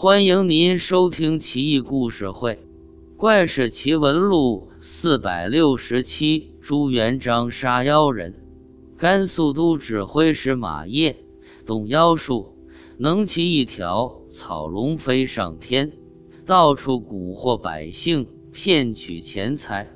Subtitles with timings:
[0.00, 2.52] 欢迎您收听《奇异故事会·
[3.16, 6.52] 怪事奇闻录》四百六十七。
[6.60, 8.32] 朱元璋杀妖人。
[8.96, 11.16] 甘肃都指挥使马业
[11.66, 12.54] 懂妖术，
[12.98, 15.90] 能骑一条草龙飞上天，
[16.46, 19.90] 到处蛊惑百姓，骗取钱财，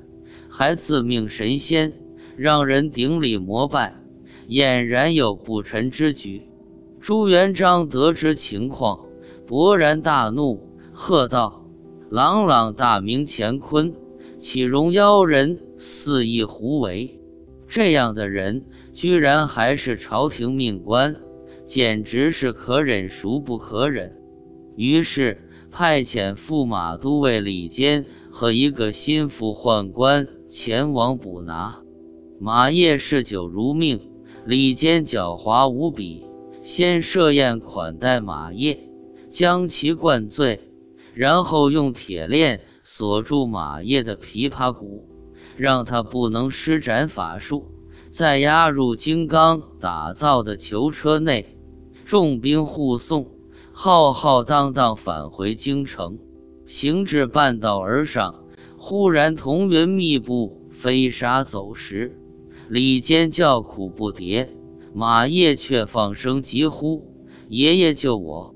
[0.49, 1.93] 还自命神仙，
[2.35, 3.95] 让人顶礼膜拜，
[4.49, 6.41] 俨然有不臣之举。
[6.99, 8.99] 朱元璋得知情况。
[9.47, 10.59] 勃然大怒，
[10.93, 11.65] 喝道
[12.09, 13.93] ：“朗朗大明乾坤，
[14.39, 17.19] 岂容妖人肆意胡为？
[17.67, 21.15] 这样的人居然还是朝廷命官，
[21.65, 24.15] 简直是可忍孰不可忍！”
[24.77, 25.37] 于是
[25.69, 31.79] 派遣驸马都尉李坚和一个心腹宦官前往捕拿。
[32.39, 33.99] 马业嗜酒如命，
[34.45, 36.25] 李坚狡猾无比，
[36.61, 38.89] 先设宴款待马业。
[39.33, 40.59] 将其灌醉，
[41.15, 45.09] 然后用铁链锁住马叶的琵琶骨，
[45.57, 47.65] 让他不能施展法术，
[48.11, 51.57] 再押入金刚打造的囚车内，
[52.05, 53.27] 重兵护送，
[53.71, 56.19] 浩浩荡荡返回京城。
[56.67, 58.35] 行至半道而上，
[58.77, 62.15] 忽然彤云密布，飞沙走石，
[62.69, 64.47] 李坚叫苦不迭，
[64.93, 67.03] 马叶却放声疾呼
[67.49, 68.53] ：“爷爷救我！”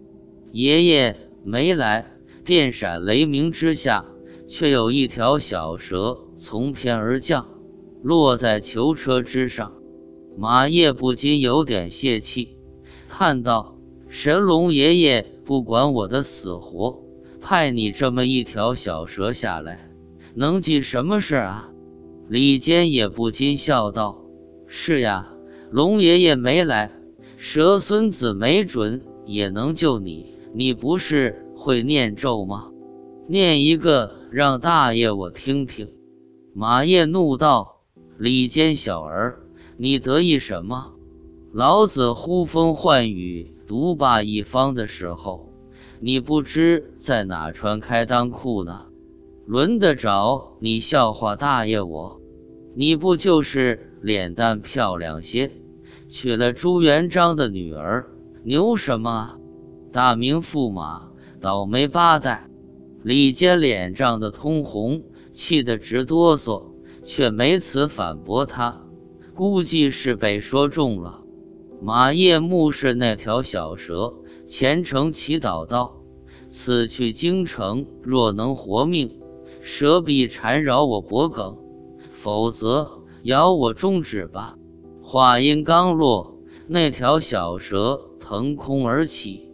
[0.52, 2.06] 爷爷没来，
[2.45, 4.06] 电闪雷鸣之下，
[4.48, 7.48] 却有一条小蛇从天而降，
[8.02, 9.73] 落在囚车之上。
[10.38, 12.58] 马叶不禁有点泄气，
[13.09, 17.04] 叹道：“神龙爷爷不管我的死活，
[17.42, 19.89] 派你这么一条小蛇下来，
[20.36, 21.70] 能记什么事啊？”
[22.30, 24.22] 李坚也不禁笑道
[24.67, 25.28] ：“是呀，
[25.72, 26.92] 龙爷爷没来，
[27.38, 32.72] 蛇孙子没准也能救你。”你不是会念咒吗？
[33.28, 35.88] 念一个让大爷我听听。
[36.56, 37.84] 马业怒道
[38.18, 39.38] ：“李坚小儿，
[39.78, 40.96] 你得意什么？
[41.54, 45.48] 老子呼风唤雨、独霸一方的时候，
[46.00, 48.88] 你不知在哪穿开裆裤呢？
[49.46, 52.20] 轮得着你笑话大爷我？
[52.73, 55.52] 你不就是脸蛋漂亮些，
[56.10, 58.08] 娶了朱元璋的女儿，
[58.44, 59.38] 牛什么？”
[59.92, 61.09] 大明驸马
[61.39, 62.49] 倒霉八代，
[63.03, 66.64] 李坚脸涨得通红，气得直哆嗦，
[67.03, 68.83] 却没词反驳他。
[69.33, 71.21] 估计是被说中了。
[71.81, 74.14] 马业目视那条小蛇，
[74.48, 76.02] 虔诚祈祷道
[76.49, 79.19] ：“此去京城，若能活命，
[79.61, 81.55] 蛇必缠绕我脖颈；
[82.11, 84.58] 否则，咬我中指吧。”
[85.04, 86.36] 话音刚落，
[86.67, 89.49] 那条小蛇腾空而起。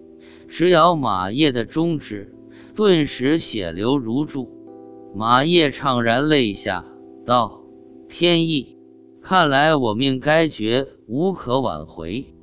[0.55, 2.31] 直咬马业的中指，
[2.75, 4.51] 顿时血流如注。
[5.15, 6.85] 马业怅然泪下，
[7.25, 7.63] 道
[8.07, 8.77] ：“天意，
[9.19, 12.35] 看来我命该绝，无可挽回。”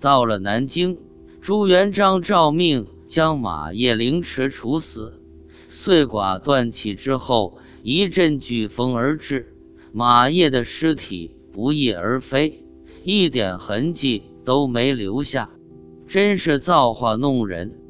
[0.00, 0.96] 到了南京，
[1.42, 5.20] 朱元璋诏命将马业凌迟处死。
[5.68, 9.54] 碎剐断气之后，一阵飓风而至，
[9.92, 12.64] 马业的尸体不翼而飞，
[13.04, 15.50] 一点痕迹都没留下。
[16.08, 17.87] 真是造化弄人。